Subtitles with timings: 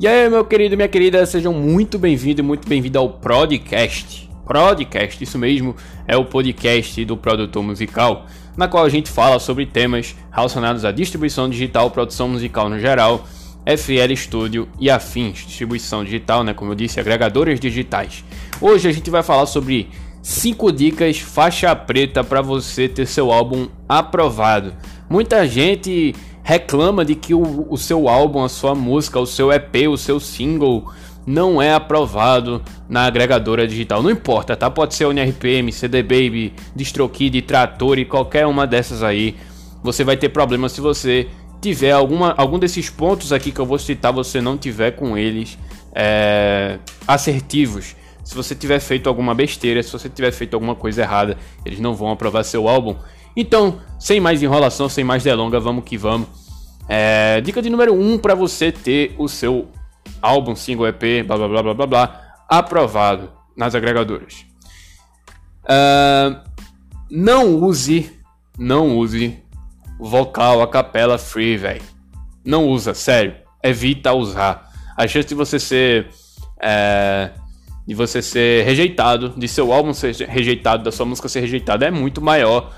[0.00, 4.30] E aí, meu querido minha querida, sejam muito bem-vindos e muito bem-vindos ao Prodcast.
[4.46, 5.74] Prodcast, isso mesmo,
[6.06, 8.24] é o podcast do produtor musical,
[8.56, 13.26] na qual a gente fala sobre temas relacionados à distribuição digital, produção musical no geral,
[13.66, 18.24] FL Studio e afins, distribuição digital, né, como eu disse, agregadores digitais.
[18.60, 19.88] Hoje a gente vai falar sobre
[20.22, 24.74] 5 dicas faixa preta para você ter seu álbum aprovado.
[25.10, 26.14] Muita gente
[26.48, 30.18] reclama de que o, o seu álbum, a sua música, o seu EP, o seu
[30.18, 30.90] single
[31.26, 34.02] não é aprovado na agregadora digital.
[34.02, 34.70] Não importa, tá?
[34.70, 39.36] Pode ser ONRPM, CD Baby, DistroKid, Trator e qualquer uma dessas aí.
[39.82, 41.28] Você vai ter problema se você
[41.60, 45.58] tiver alguma, algum desses pontos aqui que eu vou citar, você não tiver com eles
[45.94, 47.94] é, assertivos.
[48.24, 51.94] Se você tiver feito alguma besteira, se você tiver feito alguma coisa errada, eles não
[51.94, 52.96] vão aprovar seu álbum.
[53.36, 56.37] Então, sem mais enrolação, sem mais delonga, vamos que vamos.
[56.88, 59.68] É, dica de número 1 um para você ter o seu
[60.22, 64.46] álbum, single, EP, blá blá blá blá blá, blá aprovado nas agregadoras.
[65.64, 66.40] Uh,
[67.10, 68.10] não use,
[68.58, 69.38] não use
[69.98, 71.82] vocal a capela free, velho.
[72.44, 73.34] Não usa, sério.
[73.62, 74.72] Evita usar.
[74.96, 76.08] A chance de você ser
[76.60, 77.30] é,
[77.86, 81.90] de você ser rejeitado, de seu álbum ser rejeitado, da sua música ser rejeitada é
[81.90, 82.72] muito maior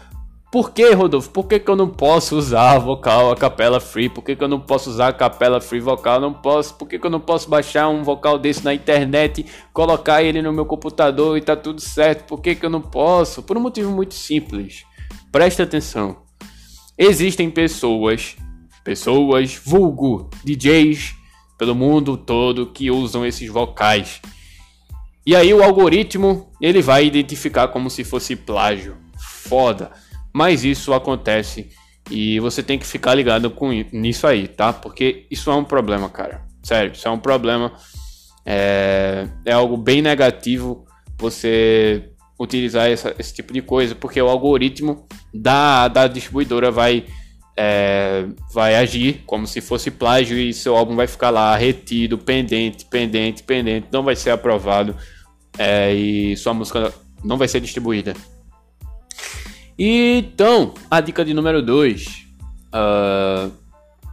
[0.51, 1.31] por que, Rodolfo?
[1.31, 4.09] Por que, que eu não posso usar vocal a capela free?
[4.09, 6.21] Por que, que eu não posso usar a capela free vocal?
[6.21, 6.75] Não posso.
[6.75, 10.53] Por que, que eu não posso baixar um vocal desse na internet, colocar ele no
[10.53, 12.25] meu computador e tá tudo certo?
[12.25, 13.45] Por que, que eu não posso?
[13.45, 14.85] Por um motivo muito simples.
[15.31, 16.23] Presta atenção.
[16.99, 18.37] Existem pessoas,
[18.83, 21.15] pessoas, vulgo, DJs
[21.57, 24.21] pelo mundo todo que usam esses vocais.
[25.25, 28.97] E aí o algoritmo ele vai identificar como se fosse plágio.
[29.17, 29.93] Foda.
[30.33, 31.71] Mas isso acontece
[32.11, 34.73] e você tem que ficar ligado com nisso aí, tá?
[34.73, 36.43] Porque isso é um problema, cara.
[36.63, 37.73] Sério, isso é um problema.
[38.45, 40.85] É, é algo bem negativo
[41.19, 47.05] você utilizar essa, esse tipo de coisa, porque o algoritmo da, da distribuidora vai,
[47.57, 52.87] é, vai agir como se fosse plágio e seu álbum vai ficar lá retido, pendente,
[52.87, 54.97] pendente, pendente, não vai ser aprovado
[55.59, 58.15] é, e sua música não vai ser distribuída.
[59.83, 62.07] Então, a dica de número 2.
[62.07, 62.11] Uh,
[62.75, 63.51] ah,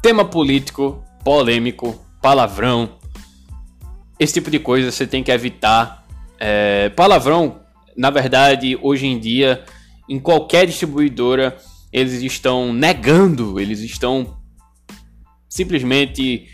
[0.02, 2.92] tema político, polêmico, palavrão.
[4.18, 6.06] Esse tipo de coisa você tem que evitar.
[6.40, 7.60] É, palavrão,
[7.98, 9.66] na verdade, hoje em dia,
[10.08, 11.58] em qualquer distribuidora,
[11.92, 14.38] eles estão negando, eles estão
[15.50, 16.48] simplesmente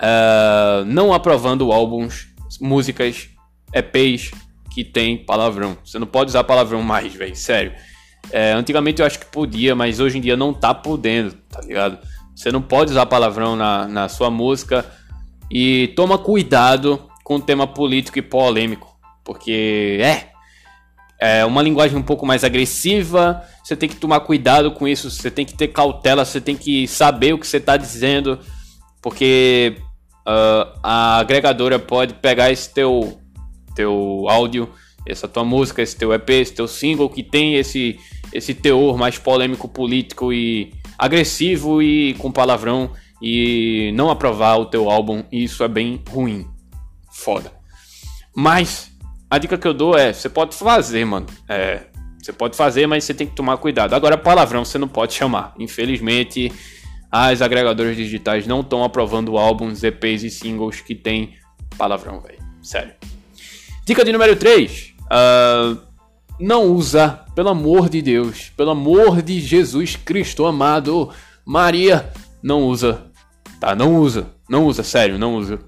[0.00, 2.26] uh, não aprovando álbuns,
[2.60, 3.28] músicas,
[3.72, 4.32] EPs
[4.72, 5.78] que tem palavrão.
[5.84, 7.72] Você não pode usar palavrão mais, velho, sério.
[8.30, 11.98] É, antigamente eu acho que podia, mas hoje em dia não tá podendo, tá ligado?
[12.34, 14.84] Você não pode usar palavrão na, na sua música
[15.50, 20.28] e toma cuidado com o tema político e polêmico, porque é
[21.20, 23.42] é uma linguagem um pouco mais agressiva.
[23.64, 25.10] Você tem que tomar cuidado com isso.
[25.10, 26.24] Você tem que ter cautela.
[26.24, 28.38] Você tem que saber o que você está dizendo,
[29.02, 29.76] porque
[30.20, 33.18] uh, a agregadora pode pegar esse teu
[33.74, 34.68] teu áudio,
[35.06, 37.98] essa tua música, esse teu EP, esse teu single que tem esse
[38.32, 42.90] esse teor mais polêmico, político e agressivo e com palavrão
[43.22, 46.46] e não aprovar o teu álbum, isso é bem ruim.
[47.12, 47.52] Foda.
[48.34, 48.92] Mas
[49.30, 51.26] a dica que eu dou é, você pode fazer, mano.
[51.48, 51.82] É,
[52.20, 53.94] você pode fazer, mas você tem que tomar cuidado.
[53.94, 55.54] Agora, palavrão você não pode chamar.
[55.58, 56.52] Infelizmente,
[57.10, 61.34] as agregadoras digitais não estão aprovando álbuns, EPs e singles que tem
[61.76, 62.38] palavrão, velho.
[62.62, 62.92] Sério.
[63.84, 64.94] Dica de número 3.
[65.00, 65.76] Uh, ah,
[66.38, 71.10] não usa, pelo amor de Deus, pelo amor de Jesus Cristo amado,
[71.44, 72.12] Maria,
[72.42, 73.06] não usa,
[73.60, 73.74] tá?
[73.74, 75.58] Não usa, não usa, sério, não usa.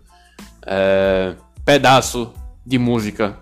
[0.64, 2.32] É, pedaço
[2.64, 3.38] de música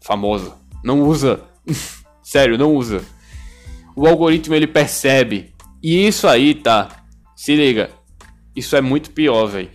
[0.00, 1.40] famosa, não usa,
[2.22, 3.02] sério, não usa.
[3.96, 5.52] O algoritmo ele percebe
[5.82, 7.04] e isso aí, tá?
[7.34, 7.90] Se liga,
[8.54, 9.70] isso é muito pior, velho.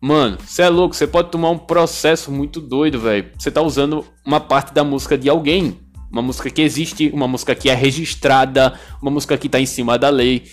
[0.00, 3.30] Mano, você é louco, você pode tomar um processo muito doido, velho.
[3.38, 5.80] Você tá usando uma parte da música de alguém
[6.10, 9.98] uma música que existe, uma música que é registrada, uma música que tá em cima
[9.98, 10.44] da lei.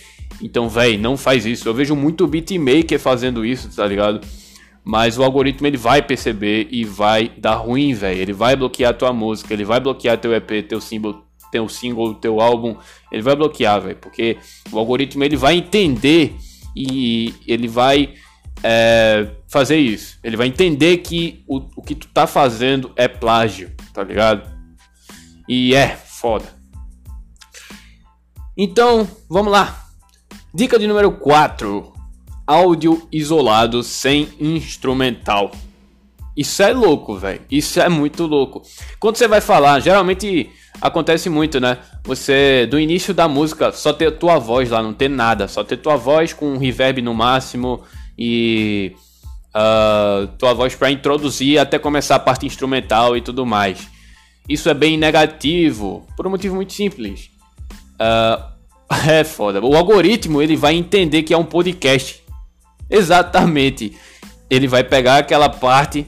[0.42, 1.68] Então, véi, não faz isso.
[1.68, 4.20] Eu vejo muito beatmaker fazendo isso, tá ligado?
[4.84, 8.20] Mas o algoritmo ele vai perceber e vai dar ruim, velho.
[8.20, 12.40] Ele vai bloquear tua música, ele vai bloquear teu EP, teu single, teu single, teu
[12.40, 12.76] álbum.
[13.10, 14.36] Ele vai bloquear, velho, porque
[14.70, 16.36] o algoritmo ele vai entender
[16.76, 18.12] e ele vai
[18.62, 20.18] é, fazer isso.
[20.22, 24.53] Ele vai entender que o, o que tu tá fazendo é plágio, tá ligado?
[25.48, 26.46] E é foda.
[28.56, 29.84] Então, vamos lá.
[30.54, 31.92] Dica de número 4.
[32.46, 35.50] áudio isolado sem instrumental.
[36.36, 37.42] Isso é louco, velho.
[37.50, 38.62] Isso é muito louco.
[38.98, 40.50] Quando você vai falar, geralmente
[40.80, 41.78] acontece muito, né?
[42.04, 45.46] Você, do início da música, só ter tua voz lá, não ter nada.
[45.46, 47.82] Só ter tua voz com um reverb no máximo
[48.18, 48.94] e
[49.54, 53.93] uh, tua voz para introduzir até começar a parte instrumental e tudo mais.
[54.48, 57.30] Isso é bem negativo, por um motivo muito simples.
[57.94, 58.54] Uh,
[59.08, 59.60] é foda.
[59.60, 62.22] O algoritmo ele vai entender que é um podcast.
[62.90, 63.96] Exatamente.
[64.50, 66.06] Ele vai pegar aquela parte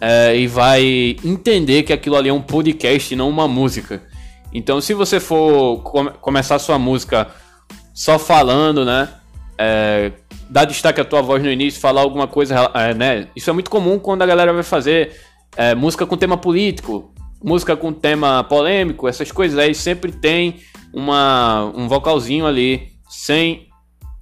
[0.00, 4.02] é, e vai entender que aquilo ali é um podcast e não uma música.
[4.52, 7.28] Então, se você for come começar sua música
[7.92, 9.08] só falando, né?
[9.58, 10.12] É,
[10.48, 13.26] dar destaque à tua voz no início, falar alguma coisa, é, né?
[13.34, 15.20] Isso é muito comum quando a galera vai fazer
[15.56, 17.12] é, música com tema político,
[17.42, 20.60] música com tema polêmico, essas coisas aí sempre tem
[20.92, 23.68] uma, um vocalzinho ali sem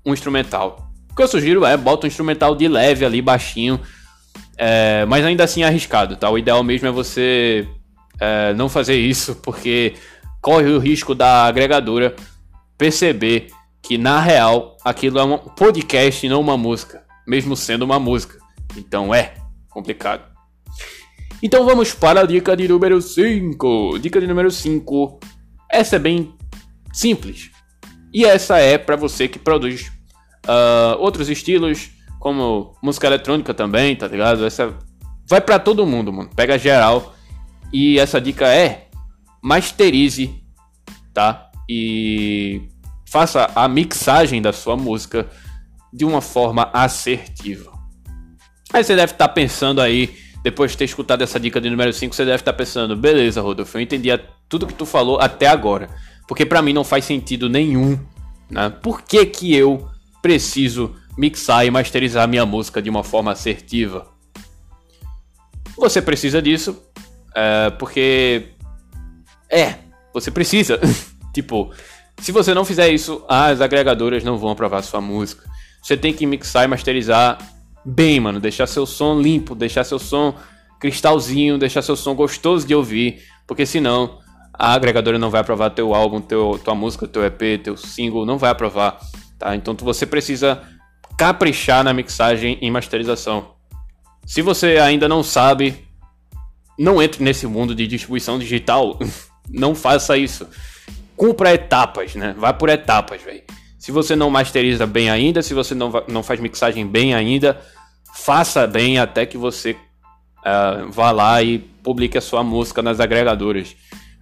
[0.04, 0.90] um instrumental.
[1.10, 3.80] O que eu sugiro é bota um instrumental de leve ali, baixinho,
[4.58, 6.30] é, mas ainda assim é arriscado, tá?
[6.30, 7.66] O ideal mesmo é você
[8.20, 9.94] é, não fazer isso, porque
[10.40, 12.14] corre o risco da agregadora
[12.78, 13.48] perceber
[13.82, 18.38] que na real aquilo é um podcast e não uma música, mesmo sendo uma música.
[18.76, 19.34] Então é
[19.70, 20.35] complicado.
[21.42, 23.98] Então vamos para a dica de número 5.
[23.98, 25.20] Dica de número 5.
[25.70, 26.34] Essa é bem
[26.92, 27.50] simples.
[28.12, 29.92] E essa é para você que produz
[30.46, 34.46] uh, outros estilos, como música eletrônica também, tá ligado?
[34.46, 34.74] Essa
[35.28, 36.30] vai para todo mundo, mano.
[36.34, 37.14] Pega geral.
[37.72, 38.88] E essa dica é
[39.42, 40.42] masterize,
[41.12, 41.50] tá?
[41.68, 42.68] E
[43.06, 45.28] faça a mixagem da sua música
[45.92, 47.72] de uma forma assertiva.
[48.72, 50.16] Aí você deve estar tá pensando aí,
[50.46, 53.76] depois de ter escutado essa dica de número 5, você deve estar pensando, beleza, Rodolfo,
[53.76, 54.08] eu entendi
[54.48, 55.90] tudo que tu falou até agora.
[56.28, 57.98] Porque para mim não faz sentido nenhum,
[58.48, 58.70] né?
[58.70, 59.88] Por que que eu
[60.22, 64.06] preciso mixar e masterizar minha música de uma forma assertiva.
[65.76, 66.80] Você precisa disso,
[67.34, 68.50] é, porque.
[69.50, 69.76] É,
[70.12, 70.78] você precisa.
[71.34, 71.72] tipo,
[72.18, 75.44] se você não fizer isso, as agregadoras não vão aprovar sua música.
[75.82, 77.38] Você tem que mixar e masterizar
[77.86, 78.40] bem, mano.
[78.40, 80.34] Deixar seu som limpo, deixar seu som
[80.80, 84.18] cristalzinho, deixar seu som gostoso de ouvir, porque senão
[84.52, 88.38] a agregadora não vai aprovar teu álbum, teu, tua música, teu EP, teu single, não
[88.38, 88.98] vai aprovar,
[89.38, 89.54] tá?
[89.54, 90.62] Então você precisa
[91.16, 93.54] caprichar na mixagem e masterização.
[94.26, 95.86] Se você ainda não sabe,
[96.78, 98.98] não entre nesse mundo de distribuição digital.
[99.48, 100.46] não faça isso.
[101.16, 102.34] Cumpra etapas, né?
[102.36, 103.42] Vá por etapas, velho.
[103.78, 107.60] Se você não masteriza bem ainda, se você não, não faz mixagem bem ainda,
[108.14, 113.76] faça bem até que você uh, vá lá e publique a sua música nas agregadoras.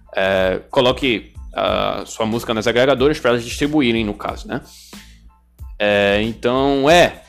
[0.09, 4.61] Uh, coloque a uh, sua música nas agregadoras para elas distribuírem, no caso, né?
[5.77, 7.21] É, então, é,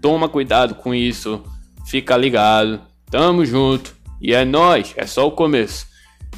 [0.00, 1.42] toma cuidado com isso,
[1.86, 2.80] fica ligado,
[3.10, 5.86] tamo junto e é nós, é só o começo.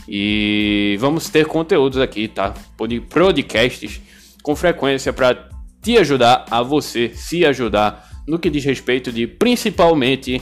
[0.06, 2.52] E vamos ter conteúdos aqui, tá?
[2.76, 4.00] Podcasts
[4.44, 5.48] com frequência para
[5.82, 10.36] te ajudar a você se ajudar no que diz respeito de principalmente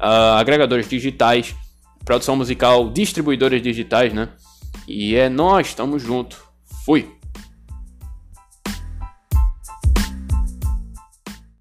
[0.00, 1.54] uh, agregadores digitais,
[2.04, 4.28] produção musical, distribuidores digitais, né?
[4.86, 6.40] E é nós, tamo junto.
[6.84, 7.17] Fui.